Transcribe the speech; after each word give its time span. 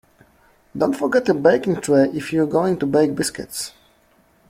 Don't 0.75 0.95
forget 0.95 1.27
your 1.27 1.37
baking 1.37 1.79
tray 1.79 2.09
if 2.11 2.33
you're 2.33 2.47
going 2.47 2.79
to 2.79 2.87
bake 2.87 3.13
biscuits 3.15 3.71